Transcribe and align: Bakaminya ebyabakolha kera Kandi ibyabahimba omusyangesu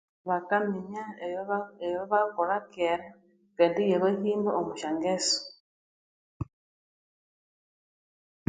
Bakaminya 0.29 1.03
ebyabakolha 1.23 2.57
kera 2.73 3.07
Kandi 3.57 3.77
ibyabahimba 3.83 4.51
omusyangesu 4.59 5.39